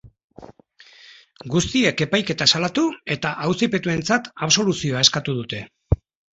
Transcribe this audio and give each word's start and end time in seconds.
Guztiek 1.55 2.01
epaiketa 2.07 2.49
salatu 2.55 2.87
eta 3.19 3.35
auzipetuentzat 3.51 4.33
absoluzioa 4.49 5.07
eskatu 5.09 5.41
dute. 5.41 5.65